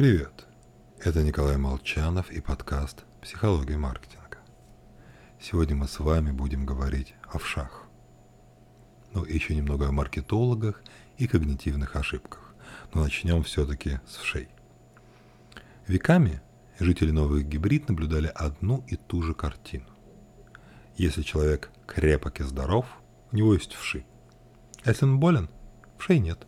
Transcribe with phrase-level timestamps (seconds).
[0.00, 0.46] Привет!
[1.04, 4.38] Это Николай Молчанов и подкаст «Психология маркетинга».
[5.38, 7.84] Сегодня мы с вами будем говорить о вшах.
[9.12, 10.82] Ну еще немного о маркетологах
[11.18, 12.54] и когнитивных ошибках.
[12.94, 14.48] Но начнем все-таки с вшей.
[15.86, 16.40] Веками
[16.78, 19.84] жители новых гибрид наблюдали одну и ту же картину.
[20.96, 22.86] Если человек крепок и здоров,
[23.32, 24.06] у него есть вши.
[24.82, 25.50] А если он болен,
[25.98, 26.46] вшей нет.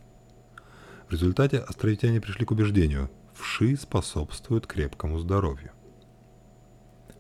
[1.07, 5.72] В результате островитяне пришли к убеждению– вши способствуют крепкому здоровью.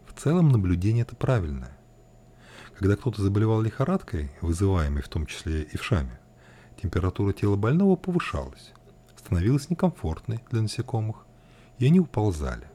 [0.06, 1.76] В целом наблюдение это правильное.
[2.78, 6.18] Когда кто-то заболевал лихорадкой, вызываемой в том числе и вшами,
[6.80, 8.72] температура тела больного повышалась,
[9.16, 11.26] становилась некомфортной для насекомых,
[11.78, 12.68] и они уползали.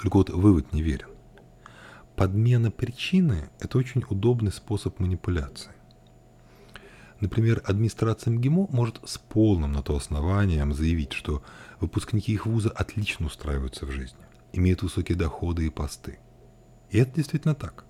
[0.00, 1.08] Только вот вывод неверен.
[2.16, 5.72] Подмена причины– это очень удобный способ манипуляции.
[7.20, 11.42] Например, администрация МГИМО может с полным на то основанием заявить, что
[11.80, 14.20] выпускники их вуза отлично устраиваются в жизни,
[14.52, 16.18] имеют высокие доходы и посты.
[16.90, 17.84] И это действительно так.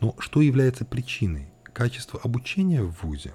[0.00, 1.48] Но что является причиной?
[1.72, 3.32] Качество обучения в вузе?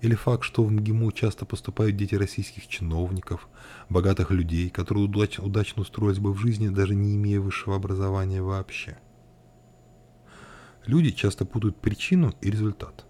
[0.00, 3.48] Или факт, что в МГИМО часто поступают дети российских чиновников,
[3.88, 8.98] богатых людей, которые удачно, удачно устроились бы в жизни, даже не имея высшего образования вообще?
[10.86, 13.06] Люди часто путают причину и результат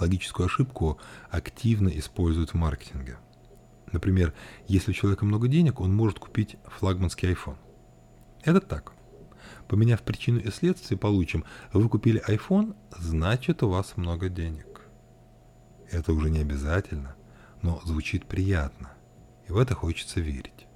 [0.00, 0.98] логическую ошибку
[1.30, 3.18] активно используют в маркетинге.
[3.92, 4.34] Например,
[4.66, 7.56] если у человека много денег, он может купить флагманский iPhone.
[8.42, 8.92] Это так.
[9.66, 14.82] Поменяв причину и следствие, получим, вы купили iPhone, значит у вас много денег.
[15.90, 17.16] Это уже не обязательно,
[17.62, 18.90] но звучит приятно,
[19.46, 20.66] и в это хочется верить.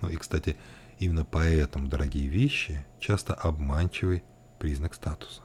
[0.00, 0.56] Ну и, кстати,
[0.98, 4.24] именно поэтому дорогие вещи часто обманчивый
[4.58, 5.42] признак статуса.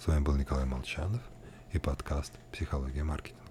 [0.00, 1.22] С вами был Николай Молчанов–
[1.76, 3.45] и подкаст «Психология маркетинга».